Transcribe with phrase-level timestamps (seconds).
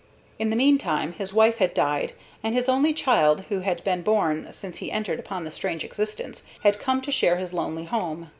[0.39, 2.13] In the meantime his wife had died,
[2.43, 6.41] and his only child, who had been born since he entered upon this strange existence,
[6.63, 8.29] had come to share his lonely home.